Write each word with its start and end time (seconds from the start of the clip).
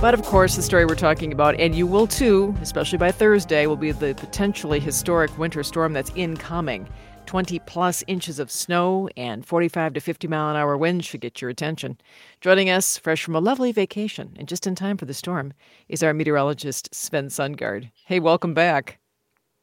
But 0.00 0.14
of 0.14 0.22
course, 0.22 0.56
the 0.56 0.62
story 0.62 0.86
we're 0.86 0.94
talking 0.94 1.30
about, 1.30 1.60
and 1.60 1.74
you 1.74 1.86
will 1.86 2.06
too, 2.06 2.54
especially 2.62 2.96
by 2.96 3.12
Thursday, 3.12 3.66
will 3.66 3.76
be 3.76 3.92
the 3.92 4.14
potentially 4.14 4.80
historic 4.80 5.36
winter 5.36 5.62
storm 5.62 5.92
that's 5.92 6.10
incoming. 6.14 6.88
20 7.26 7.58
plus 7.60 8.02
inches 8.06 8.38
of 8.38 8.50
snow 8.50 9.10
and 9.18 9.44
45 9.44 9.92
to 9.92 10.00
50 10.00 10.26
mile 10.26 10.48
an 10.48 10.56
hour 10.56 10.74
winds 10.78 11.04
should 11.04 11.20
get 11.20 11.42
your 11.42 11.50
attention. 11.50 11.98
Joining 12.40 12.70
us, 12.70 12.96
fresh 12.96 13.22
from 13.22 13.36
a 13.36 13.40
lovely 13.40 13.72
vacation 13.72 14.34
and 14.38 14.48
just 14.48 14.66
in 14.66 14.74
time 14.74 14.96
for 14.96 15.04
the 15.04 15.12
storm, 15.12 15.52
is 15.86 16.02
our 16.02 16.14
meteorologist 16.14 16.94
Sven 16.94 17.26
Sundgaard. 17.26 17.90
Hey, 18.06 18.20
welcome 18.20 18.54
back. 18.54 18.99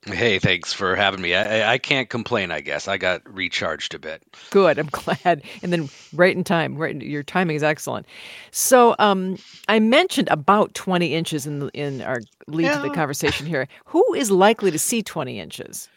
Hey, 0.05 0.39
thanks 0.39 0.71
for 0.71 0.95
having 0.95 1.21
me. 1.21 1.36
I, 1.36 1.73
I 1.73 1.77
can't 1.77 2.09
complain. 2.09 2.52
I 2.52 2.61
guess 2.61 2.88
I 2.88 2.98
got 2.98 3.21
recharged 3.27 3.93
a 3.93 4.00
bit. 4.00 4.23
Good. 4.52 4.80
I'm 4.80 4.88
glad. 4.91 5.43
And 5.62 5.73
then 5.73 5.89
right 6.13 6.36
in 6.36 6.43
time. 6.43 6.77
Right, 6.77 6.95
your 7.02 7.23
timing 7.23 7.55
is 7.55 7.63
excellent. 7.63 8.05
So, 8.52 8.95
um, 8.99 9.38
I 9.68 9.80
mentioned 9.80 10.30
about 10.30 10.73
20 10.76 11.13
inches 11.13 11.45
in 11.45 11.59
the, 11.59 11.68
in 11.70 12.02
our 12.02 12.21
lead 12.48 12.66
yeah. 12.66 12.77
to 12.77 12.88
the 12.88 12.94
conversation 12.94 13.45
here. 13.45 13.68
Who 13.85 14.13
is 14.13 14.31
likely 14.31 14.71
to 14.71 14.80
see 14.80 15.02
20 15.04 15.40
inches? 15.40 15.90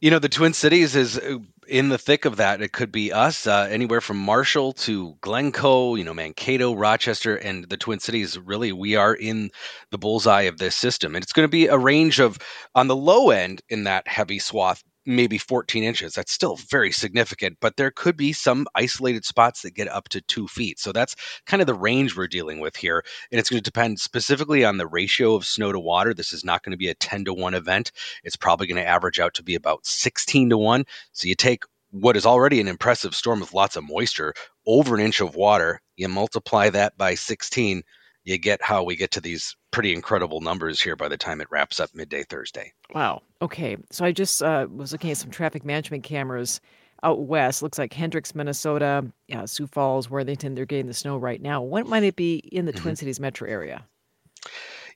You 0.00 0.10
know, 0.10 0.18
the 0.18 0.28
Twin 0.28 0.52
Cities 0.52 0.96
is 0.96 1.20
in 1.68 1.88
the 1.88 1.98
thick 1.98 2.24
of 2.24 2.36
that. 2.36 2.62
It 2.62 2.72
could 2.72 2.92
be 2.92 3.12
us, 3.12 3.46
uh, 3.46 3.68
anywhere 3.70 4.00
from 4.00 4.18
Marshall 4.18 4.72
to 4.72 5.16
Glencoe, 5.20 5.94
you 5.94 6.04
know, 6.04 6.14
Mankato, 6.14 6.74
Rochester, 6.74 7.36
and 7.36 7.68
the 7.68 7.76
Twin 7.76 8.00
Cities. 8.00 8.38
Really, 8.38 8.72
we 8.72 8.96
are 8.96 9.14
in 9.14 9.50
the 9.90 9.98
bullseye 9.98 10.42
of 10.42 10.58
this 10.58 10.76
system. 10.76 11.14
And 11.14 11.22
it's 11.22 11.32
going 11.32 11.44
to 11.44 11.50
be 11.50 11.66
a 11.66 11.78
range 11.78 12.18
of, 12.20 12.38
on 12.74 12.88
the 12.88 12.96
low 12.96 13.30
end, 13.30 13.62
in 13.68 13.84
that 13.84 14.08
heavy 14.08 14.38
swath, 14.38 14.82
maybe 15.06 15.38
14 15.38 15.82
inches. 15.82 16.14
That's 16.14 16.32
still 16.32 16.56
very 16.56 16.92
significant, 16.92 17.58
but 17.60 17.76
there 17.76 17.90
could 17.90 18.16
be 18.16 18.32
some 18.32 18.66
isolated 18.74 19.24
spots 19.24 19.62
that 19.62 19.74
get 19.74 19.88
up 19.88 20.08
to 20.10 20.20
two 20.20 20.46
feet. 20.48 20.78
So 20.78 20.92
that's 20.92 21.16
kind 21.46 21.60
of 21.60 21.66
the 21.66 21.74
range 21.74 22.16
we're 22.16 22.28
dealing 22.28 22.60
with 22.60 22.76
here. 22.76 23.04
And 23.30 23.38
it's 23.38 23.50
going 23.50 23.62
to 23.62 23.70
depend 23.70 24.00
specifically 24.00 24.64
on 24.64 24.76
the 24.76 24.86
ratio 24.86 25.34
of 25.34 25.46
snow 25.46 25.72
to 25.72 25.80
water. 25.80 26.14
This 26.14 26.32
is 26.32 26.44
not 26.44 26.62
going 26.62 26.72
to 26.72 26.78
be 26.78 26.88
a 26.88 26.94
10 26.94 27.24
to 27.26 27.34
1 27.34 27.54
event. 27.54 27.92
It's 28.24 28.36
probably 28.36 28.66
going 28.66 28.82
to 28.82 28.88
average 28.88 29.18
out 29.18 29.34
to 29.34 29.42
be 29.42 29.54
about 29.54 29.84
16 29.86 30.50
to 30.50 30.58
1. 30.58 30.84
So 31.12 31.28
you 31.28 31.34
take 31.34 31.64
what 31.90 32.16
is 32.16 32.24
already 32.24 32.58
an 32.60 32.68
impressive 32.68 33.14
storm 33.14 33.40
with 33.40 33.52
lots 33.52 33.76
of 33.76 33.84
moisture 33.84 34.32
over 34.66 34.94
an 34.94 35.00
inch 35.00 35.20
of 35.20 35.34
water, 35.34 35.80
you 35.96 36.08
multiply 36.08 36.70
that 36.70 36.96
by 36.96 37.14
16 37.14 37.82
you 38.24 38.38
get 38.38 38.62
how 38.62 38.82
we 38.82 38.96
get 38.96 39.10
to 39.12 39.20
these 39.20 39.56
pretty 39.70 39.92
incredible 39.92 40.40
numbers 40.40 40.80
here 40.80 40.96
by 40.96 41.08
the 41.08 41.16
time 41.16 41.40
it 41.40 41.48
wraps 41.50 41.80
up 41.80 41.90
midday 41.94 42.22
Thursday. 42.22 42.72
Wow. 42.94 43.22
Okay. 43.40 43.76
So 43.90 44.04
I 44.04 44.12
just 44.12 44.42
uh, 44.42 44.66
was 44.70 44.92
looking 44.92 45.10
at 45.10 45.16
some 45.16 45.30
traffic 45.30 45.64
management 45.64 46.04
cameras 46.04 46.60
out 47.02 47.22
west. 47.22 47.62
Looks 47.62 47.78
like 47.78 47.92
Hendricks, 47.92 48.34
Minnesota, 48.34 49.04
yeah, 49.26 49.44
Sioux 49.46 49.66
Falls, 49.66 50.08
Worthington. 50.08 50.54
They're 50.54 50.66
getting 50.66 50.86
the 50.86 50.94
snow 50.94 51.16
right 51.16 51.40
now. 51.40 51.62
When 51.62 51.88
might 51.88 52.04
it 52.04 52.16
be 52.16 52.36
in 52.36 52.64
the 52.64 52.72
mm-hmm. 52.72 52.82
Twin 52.82 52.96
Cities 52.96 53.20
metro 53.20 53.48
area? 53.48 53.84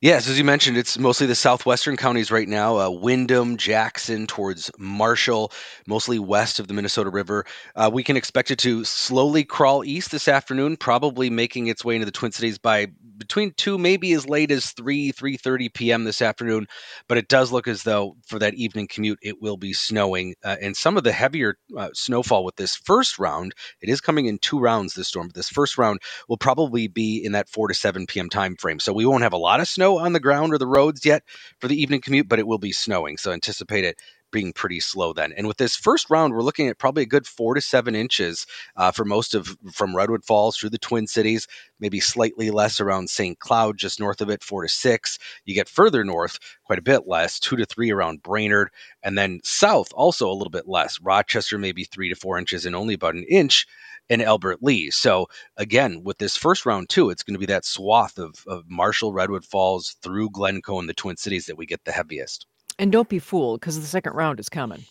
Yes, 0.03 0.29
as 0.29 0.37
you 0.37 0.45
mentioned, 0.45 0.77
it's 0.77 0.99
mostly 0.99 1.27
the 1.27 1.35
southwestern 1.35 1.97
counties 1.97 2.31
right 2.31 2.47
now 2.47 2.79
uh, 2.79 2.91
Windom, 2.91 3.57
Jackson, 3.57 4.27
towards 4.27 4.71
Marshall, 4.79 5.53
mostly 5.87 6.19
west 6.19 6.61
of 6.61 6.69
the 6.69 6.75
Minnesota 6.75 7.09
River. 7.09 7.47
Uh, 7.75 7.91
we 7.91 8.05
can 8.05 8.17
expect 8.17 8.51
it 8.51 8.59
to 8.59 8.85
slowly 8.85 9.43
crawl 9.43 9.83
east 9.85 10.11
this 10.11 10.29
afternoon, 10.29 10.77
probably 10.77 11.31
making 11.31 11.69
its 11.69 11.83
way 11.83 11.95
into 11.95 12.05
the 12.05 12.13
Twin 12.13 12.33
Cities 12.33 12.59
by 12.59 12.89
between 13.19 13.53
2, 13.57 13.79
maybe 13.79 14.13
as 14.15 14.29
late 14.29 14.51
as 14.51 14.73
3, 14.73 15.13
3.30 15.13 15.75
p.m. 15.75 16.05
this 16.05 16.23
afternoon. 16.23 16.67
But 17.09 17.19
it 17.19 17.29
does 17.29 17.53
look 17.53 17.69
as 17.69 17.83
though 17.85 18.17
for 18.27 18.39
that 18.41 18.55
evening 18.55 18.89
commute, 18.89 19.19
it 19.23 19.43
will 19.43 19.57
be 19.57 19.73
snowing. 19.73 20.35
Uh, 20.45 20.57
and 20.63 20.77
some 20.77 20.97
of 20.97 21.05
the 21.05 21.13
heavier 21.13 21.57
uh, 21.77 21.91
snowfall 21.95 22.45
with 22.45 22.57
this 22.57 22.77
first 22.77 23.19
round, 23.19 23.55
it 23.81 23.89
is 23.89 24.01
coming 24.01 24.27
in 24.27 24.39
two 24.39 24.61
rounds 24.61 24.95
this 24.95 25.09
storm, 25.09 25.29
but 25.29 25.35
this 25.37 25.51
first 25.51 25.79
round 25.79 26.01
will 26.29 26.39
probably 26.39 26.89
be 26.89 27.25
in 27.25 27.33
that 27.33 27.49
4 27.49 27.69
to 27.69 27.75
7 27.75 28.07
p.m. 28.07 28.31
time 28.31 28.57
frame. 28.57 28.81
So 28.81 28.93
we 28.93 29.07
won't 29.07 29.25
have 29.25 29.33
a 29.35 29.39
lot 29.39 29.61
of 29.61 29.69
snow 29.69 29.99
on 29.99 30.13
the 30.13 30.21
ground 30.21 30.53
or 30.55 30.59
the 30.59 30.67
roads 30.67 31.05
yet 31.05 31.23
for 31.61 31.69
the 31.69 31.81
evening 31.81 32.01
commute, 32.01 32.29
but 32.29 32.39
it 32.39 32.47
will 32.47 32.59
be 32.59 32.73
snowing. 32.73 33.19
So 33.19 33.33
anticipate 33.33 33.85
it 33.85 34.01
being 34.37 34.53
pretty 34.53 34.81
slow 34.81 35.15
then. 35.15 35.33
And 35.33 35.47
with 35.47 35.57
this 35.57 35.77
first 35.77 36.11
round, 36.11 36.35
we're 36.35 36.43
looking 36.43 36.69
at 36.69 36.77
probably 36.77 37.05
a 37.05 37.07
good 37.07 37.27
four 37.27 37.55
to 37.55 37.61
seven 37.63 37.95
inches 37.95 38.47
uh, 38.77 38.91
for 38.91 39.07
most 39.07 39.35
of 39.35 39.57
from 39.73 39.97
Redwood 39.97 40.27
Falls 40.27 40.59
through 40.59 40.69
the 40.69 40.79
Twin 40.79 41.07
Cities, 41.07 41.49
maybe 41.81 42.01
slightly 42.01 42.51
less 42.51 42.79
around 42.79 43.09
St. 43.09 43.39
Cloud, 43.39 43.79
just 43.79 43.99
north 43.99 44.21
of 44.21 44.29
it, 44.29 44.45
four 44.45 44.61
to 44.61 44.69
six. 44.69 45.19
You 45.47 45.55
get 45.55 45.71
further 45.71 46.05
north, 46.05 46.39
quite 46.65 46.79
a 46.79 46.83
bit 46.83 47.09
less, 47.09 47.41
two 47.41 47.57
to 47.57 47.65
three 47.65 47.91
around 47.91 48.23
Brainerd, 48.23 48.69
and 49.03 49.17
then 49.17 49.41
south 49.43 49.89
also 49.95 50.31
a 50.31 50.37
little 50.37 50.51
bit 50.51 50.69
less. 50.69 51.01
Rochester 51.01 51.57
maybe 51.57 51.85
three 51.85 52.11
to 52.11 52.15
four 52.15 52.39
inches 52.39 52.67
and 52.67 52.77
only 52.77 52.93
about 52.93 53.15
an 53.15 53.25
inch 53.31 53.67
and 54.11 54.21
Albert 54.21 54.63
Lea. 54.63 54.91
So 54.91 55.29
again, 55.57 56.03
with 56.05 56.19
this 56.19 56.37
first 56.37 56.67
round 56.67 56.91
too, 56.91 57.09
it's 57.09 57.23
going 57.23 57.37
to 57.37 57.41
be 57.41 57.47
that 57.47 57.65
swath 57.65 58.19
of, 58.19 58.35
of 58.47 58.65
Marshall, 58.69 59.15
Redwood 59.15 59.47
Falls 59.47 59.97
through 60.03 60.29
Glencoe 60.29 60.79
and 60.79 60.91
the 60.91 60.95
Twin 60.95 61.17
Cities 61.17 61.47
that 61.47 61.57
we 61.57 61.65
get 61.65 61.83
the 61.87 61.93
heaviest. 61.93 62.47
And 62.79 62.93
don't 62.93 63.09
be 63.09 63.19
fooled 63.19 63.61
because 63.61 63.81
the 63.81 63.87
second 63.87 64.13
round 64.13 64.39
is 64.39 64.49
coming. 64.49 64.85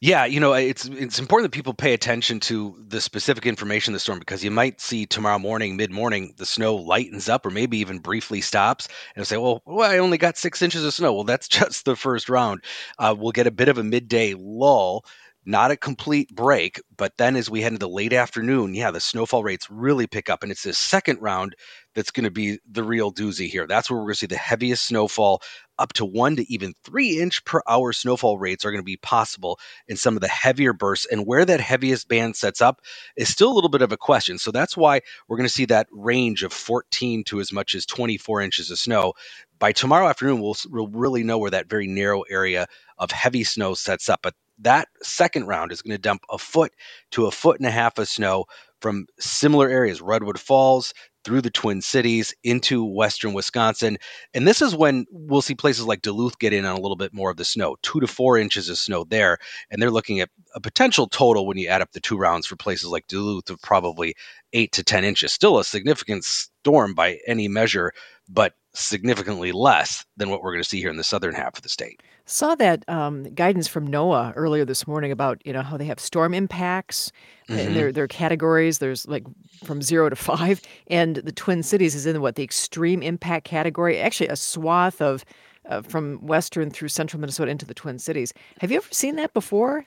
Yeah, 0.00 0.24
you 0.24 0.40
know, 0.40 0.52
it's 0.54 0.86
it's 0.86 1.18
important 1.18 1.50
that 1.50 1.56
people 1.56 1.74
pay 1.74 1.92
attention 1.92 2.40
to 2.40 2.76
the 2.86 3.00
specific 3.00 3.46
information 3.46 3.92
of 3.92 3.96
the 3.96 4.00
storm 4.00 4.18
because 4.18 4.42
you 4.44 4.50
might 4.50 4.80
see 4.80 5.06
tomorrow 5.06 5.38
morning, 5.38 5.76
mid 5.76 5.90
morning, 5.90 6.34
the 6.36 6.46
snow 6.46 6.74
lightens 6.74 7.28
up 7.28 7.44
or 7.44 7.50
maybe 7.50 7.78
even 7.78 7.98
briefly 7.98 8.40
stops, 8.40 8.88
and 9.16 9.26
say, 9.26 9.36
"Well, 9.36 9.62
well, 9.66 9.90
I 9.90 9.98
only 9.98 10.18
got 10.18 10.38
six 10.38 10.62
inches 10.62 10.84
of 10.84 10.94
snow." 10.94 11.12
Well, 11.12 11.24
that's 11.24 11.48
just 11.58 11.84
the 11.84 11.96
first 11.96 12.28
round. 12.28 12.62
Uh, 12.98 13.14
we'll 13.18 13.32
get 13.32 13.46
a 13.46 13.50
bit 13.50 13.68
of 13.68 13.78
a 13.78 13.84
midday 13.84 14.34
lull 14.34 15.04
not 15.48 15.70
a 15.70 15.78
complete 15.78 16.28
break, 16.28 16.78
but 16.94 17.16
then 17.16 17.34
as 17.34 17.48
we 17.48 17.62
head 17.62 17.72
into 17.72 17.78
the 17.78 17.88
late 17.88 18.12
afternoon, 18.12 18.74
yeah, 18.74 18.90
the 18.90 19.00
snowfall 19.00 19.42
rates 19.42 19.70
really 19.70 20.06
pick 20.06 20.28
up. 20.28 20.42
And 20.42 20.52
it's 20.52 20.62
this 20.62 20.76
second 20.76 21.22
round 21.22 21.56
that's 21.94 22.10
going 22.10 22.24
to 22.24 22.30
be 22.30 22.58
the 22.70 22.82
real 22.82 23.10
doozy 23.10 23.48
here. 23.48 23.66
That's 23.66 23.90
where 23.90 23.98
we're 23.98 24.04
going 24.04 24.14
to 24.14 24.18
see 24.18 24.26
the 24.26 24.36
heaviest 24.36 24.86
snowfall, 24.86 25.40
up 25.78 25.94
to 25.94 26.04
one 26.04 26.36
to 26.36 26.52
even 26.52 26.74
three 26.84 27.18
inch 27.18 27.42
per 27.46 27.62
hour 27.66 27.94
snowfall 27.94 28.38
rates 28.38 28.66
are 28.66 28.70
going 28.70 28.82
to 28.82 28.84
be 28.84 28.98
possible 28.98 29.58
in 29.86 29.96
some 29.96 30.16
of 30.16 30.20
the 30.20 30.28
heavier 30.28 30.74
bursts. 30.74 31.06
And 31.10 31.26
where 31.26 31.46
that 31.46 31.60
heaviest 31.60 32.08
band 32.08 32.36
sets 32.36 32.60
up 32.60 32.82
is 33.16 33.30
still 33.30 33.50
a 33.50 33.54
little 33.54 33.70
bit 33.70 33.80
of 33.80 33.90
a 33.90 33.96
question. 33.96 34.36
So 34.36 34.50
that's 34.50 34.76
why 34.76 35.00
we're 35.28 35.38
going 35.38 35.48
to 35.48 35.54
see 35.54 35.64
that 35.66 35.86
range 35.90 36.42
of 36.42 36.52
14 36.52 37.24
to 37.24 37.40
as 37.40 37.54
much 37.54 37.74
as 37.74 37.86
24 37.86 38.42
inches 38.42 38.70
of 38.70 38.78
snow. 38.78 39.14
By 39.58 39.72
tomorrow 39.72 40.08
afternoon, 40.08 40.42
we'll, 40.42 40.56
we'll 40.68 40.88
really 40.88 41.22
know 41.22 41.38
where 41.38 41.52
that 41.52 41.70
very 41.70 41.86
narrow 41.86 42.20
area 42.22 42.66
of 42.98 43.10
heavy 43.10 43.44
snow 43.44 43.72
sets 43.72 44.10
up. 44.10 44.20
But 44.22 44.34
that 44.60 44.88
second 45.02 45.46
round 45.46 45.72
is 45.72 45.82
going 45.82 45.94
to 45.94 46.00
dump 46.00 46.22
a 46.30 46.38
foot 46.38 46.72
to 47.12 47.26
a 47.26 47.30
foot 47.30 47.58
and 47.58 47.66
a 47.66 47.70
half 47.70 47.98
of 47.98 48.08
snow 48.08 48.46
from 48.80 49.06
similar 49.18 49.68
areas, 49.68 50.00
Redwood 50.00 50.38
Falls 50.38 50.94
through 51.24 51.40
the 51.42 51.50
Twin 51.50 51.82
Cities 51.82 52.32
into 52.44 52.84
western 52.84 53.34
Wisconsin. 53.34 53.98
And 54.32 54.46
this 54.46 54.62
is 54.62 54.74
when 54.74 55.04
we'll 55.10 55.42
see 55.42 55.54
places 55.54 55.84
like 55.84 56.00
Duluth 56.00 56.38
get 56.38 56.52
in 56.52 56.64
on 56.64 56.76
a 56.76 56.80
little 56.80 56.96
bit 56.96 57.12
more 57.12 57.30
of 57.30 57.36
the 57.36 57.44
snow, 57.44 57.76
two 57.82 58.00
to 58.00 58.06
four 58.06 58.38
inches 58.38 58.68
of 58.68 58.78
snow 58.78 59.04
there. 59.04 59.38
And 59.70 59.82
they're 59.82 59.90
looking 59.90 60.20
at 60.20 60.30
a 60.54 60.60
potential 60.60 61.06
total 61.06 61.46
when 61.46 61.58
you 61.58 61.68
add 61.68 61.82
up 61.82 61.92
the 61.92 62.00
two 62.00 62.16
rounds 62.16 62.46
for 62.46 62.56
places 62.56 62.88
like 62.88 63.06
Duluth 63.08 63.50
of 63.50 63.60
probably 63.60 64.14
eight 64.52 64.72
to 64.72 64.84
10 64.84 65.04
inches. 65.04 65.32
Still 65.32 65.58
a 65.58 65.64
significant 65.64 66.24
storm 66.24 66.94
by 66.94 67.18
any 67.26 67.48
measure, 67.48 67.92
but 68.28 68.54
significantly 68.74 69.52
less 69.52 70.04
than 70.16 70.30
what 70.30 70.42
we're 70.42 70.52
going 70.52 70.62
to 70.62 70.68
see 70.68 70.80
here 70.80 70.90
in 70.90 70.96
the 70.96 71.04
southern 71.04 71.34
half 71.34 71.56
of 71.56 71.62
the 71.62 71.68
state. 71.68 72.02
Saw 72.26 72.54
that 72.56 72.84
um, 72.88 73.24
guidance 73.34 73.66
from 73.66 73.88
NOAA 73.88 74.32
earlier 74.36 74.64
this 74.64 74.86
morning 74.86 75.10
about 75.10 75.40
you 75.44 75.52
know 75.52 75.62
how 75.62 75.76
they 75.76 75.86
have 75.86 75.98
storm 75.98 76.34
impacts 76.34 77.10
mm-hmm. 77.48 77.58
and 77.58 77.76
their 77.76 77.92
their 77.92 78.06
categories. 78.06 78.78
There's 78.78 79.06
like 79.08 79.24
from 79.64 79.80
zero 79.80 80.08
to 80.10 80.16
five, 80.16 80.60
and 80.88 81.16
the 81.16 81.32
Twin 81.32 81.62
Cities 81.62 81.94
is 81.94 82.06
in 82.06 82.20
what 82.20 82.36
the 82.36 82.44
extreme 82.44 83.02
impact 83.02 83.46
category. 83.46 83.98
Actually, 83.98 84.28
a 84.28 84.36
swath 84.36 85.00
of 85.00 85.24
uh, 85.68 85.82
from 85.82 86.18
western 86.18 86.70
through 86.70 86.88
central 86.88 87.20
Minnesota 87.20 87.50
into 87.50 87.66
the 87.66 87.74
Twin 87.74 87.98
Cities. 87.98 88.32
Have 88.60 88.70
you 88.70 88.78
ever 88.78 88.88
seen 88.90 89.16
that 89.16 89.32
before? 89.32 89.86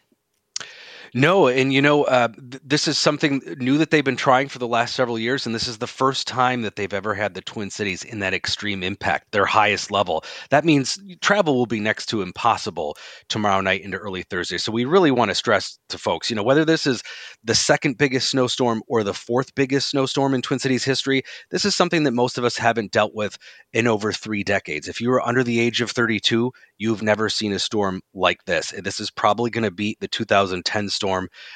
No, 1.13 1.47
and 1.49 1.73
you 1.73 1.81
know, 1.81 2.05
uh, 2.05 2.29
th- 2.29 2.61
this 2.63 2.87
is 2.87 2.97
something 2.97 3.41
new 3.57 3.77
that 3.77 3.91
they've 3.91 4.03
been 4.03 4.15
trying 4.15 4.47
for 4.47 4.59
the 4.59 4.67
last 4.67 4.95
several 4.95 5.19
years, 5.19 5.45
and 5.45 5.53
this 5.53 5.67
is 5.67 5.77
the 5.77 5.87
first 5.87 6.25
time 6.25 6.61
that 6.61 6.77
they've 6.77 6.93
ever 6.93 7.13
had 7.13 7.33
the 7.33 7.41
Twin 7.41 7.69
Cities 7.69 8.05
in 8.05 8.19
that 8.19 8.33
extreme 8.33 8.81
impact, 8.81 9.31
their 9.33 9.45
highest 9.45 9.91
level. 9.91 10.23
That 10.51 10.63
means 10.63 10.97
travel 11.19 11.55
will 11.55 11.65
be 11.65 11.81
next 11.81 12.05
to 12.07 12.21
impossible 12.21 12.95
tomorrow 13.27 13.59
night 13.59 13.81
into 13.81 13.97
early 13.97 14.23
Thursday. 14.23 14.57
So 14.57 14.71
we 14.71 14.85
really 14.85 15.11
want 15.11 15.31
to 15.31 15.35
stress 15.35 15.77
to 15.89 15.97
folks, 15.97 16.29
you 16.29 16.35
know, 16.37 16.43
whether 16.43 16.63
this 16.63 16.87
is 16.87 17.03
the 17.43 17.55
second 17.55 17.97
biggest 17.97 18.29
snowstorm 18.29 18.81
or 18.87 19.03
the 19.03 19.13
fourth 19.13 19.53
biggest 19.53 19.89
snowstorm 19.89 20.33
in 20.33 20.41
Twin 20.41 20.59
Cities 20.59 20.85
history, 20.85 21.23
this 21.49 21.65
is 21.65 21.75
something 21.75 22.03
that 22.03 22.11
most 22.11 22.37
of 22.37 22.45
us 22.45 22.55
haven't 22.55 22.93
dealt 22.93 23.13
with 23.13 23.37
in 23.73 23.85
over 23.85 24.13
three 24.13 24.45
decades. 24.45 24.87
If 24.87 25.01
you 25.01 25.11
are 25.11 25.27
under 25.27 25.43
the 25.43 25.59
age 25.59 25.81
of 25.81 25.91
32, 25.91 26.53
you've 26.77 27.03
never 27.03 27.27
seen 27.27 27.51
a 27.51 27.59
storm 27.59 28.01
like 28.13 28.45
this. 28.45 28.73
This 28.81 29.01
is 29.01 29.11
probably 29.11 29.49
going 29.49 29.65
to 29.65 29.71
beat 29.71 29.99
the 29.99 30.07
2010 30.07 30.87
storm 30.87 31.00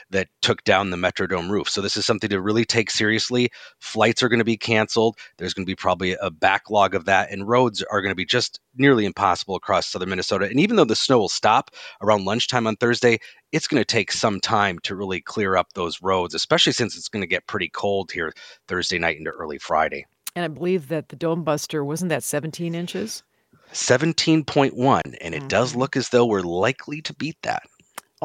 that 0.10 0.28
took 0.42 0.64
down 0.64 0.90
the 0.90 0.98
Metrodome 0.98 1.50
roof. 1.50 1.70
So 1.70 1.82
this 1.82 1.98
is 1.98 2.06
something 2.06 2.30
to 2.30 2.42
really 2.42 2.66
take 2.66 2.90
seriously. 2.90 3.50
Flights 3.80 4.24
are 4.24 4.30
going 4.30 4.40
to 4.40 4.46
be 4.46 4.58
canceled. 4.58 5.18
There's 5.38 5.54
going 5.54 5.66
to 5.66 5.70
be 5.70 5.76
probably 5.76 6.16
a 6.22 6.32
backlog 6.32 6.96
of 6.96 7.06
that, 7.06 7.32
and 7.32 7.48
roads 7.48 7.84
are 7.84 8.02
going 8.02 8.12
to 8.12 8.16
be 8.16 8.26
just 8.26 8.60
nearly 8.76 9.06
impossible 9.06 9.56
across 9.56 9.88
southern 9.88 10.10
Minnesota. 10.10 10.46
And 10.46 10.60
even 10.60 10.76
though 10.76 10.86
the 10.86 10.96
snow 10.96 11.20
will 11.20 11.30
stop 11.30 11.72
around 12.02 12.26
lunchtime 12.26 12.68
on 12.68 12.76
Thursday, 12.76 13.20
it's 13.52 13.68
going 13.68 13.82
to 13.82 13.86
take 13.86 14.12
some 14.12 14.40
time 14.40 14.80
to 14.80 14.96
really 14.96 15.22
clear 15.22 15.56
up 15.56 15.74
those 15.74 16.02
roads, 16.02 16.34
especially 16.34 16.74
since 16.74 16.98
it's 16.98 17.08
going 17.08 17.22
to 17.22 17.28
get 17.28 17.48
pretty 17.48 17.70
cold 17.70 18.12
here 18.12 18.34
Thursday 18.68 19.00
night 19.00 19.18
into 19.18 19.32
early 19.32 19.58
Friday. 19.58 20.06
And 20.36 20.44
I 20.44 20.50
believe 20.50 20.90
that 20.90 21.10
the 21.10 21.16
Dome 21.16 21.44
Buster 21.44 21.86
wasn't 21.86 22.10
that 22.10 22.24
17 22.24 22.76
inches? 22.76 23.24
17.1, 23.72 25.02
and 25.22 25.34
it 25.34 25.48
does 25.48 25.74
Mhm. 25.74 25.78
look 25.78 25.98
as 25.98 26.10
though 26.10 26.26
we're 26.26 26.42
likely 26.42 27.02
to 27.02 27.14
beat 27.14 27.38
that. 27.44 27.64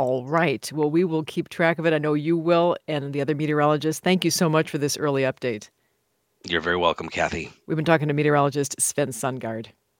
All 0.00 0.24
right. 0.24 0.72
Well, 0.72 0.90
we 0.90 1.04
will 1.04 1.24
keep 1.24 1.50
track 1.50 1.78
of 1.78 1.84
it. 1.84 1.92
I 1.92 1.98
know 1.98 2.14
you 2.14 2.34
will, 2.34 2.74
and 2.88 3.12
the 3.12 3.20
other 3.20 3.34
meteorologists. 3.34 4.00
Thank 4.00 4.24
you 4.24 4.30
so 4.30 4.48
much 4.48 4.70
for 4.70 4.78
this 4.78 4.96
early 4.96 5.24
update. 5.24 5.68
You're 6.48 6.62
very 6.62 6.78
welcome, 6.78 7.10
Kathy. 7.10 7.52
We've 7.66 7.76
been 7.76 7.84
talking 7.84 8.08
to 8.08 8.14
meteorologist 8.14 8.80
Sven 8.80 9.08
Sundgaard. 9.08 9.66